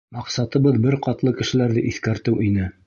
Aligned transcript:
Маҡсатыбыҙ 0.19 0.79
бер 0.85 0.97
ҡатлы 1.09 1.35
кешеләрҙе 1.43 1.87
иҫкәртеү 1.93 2.45
ине. 2.51 2.75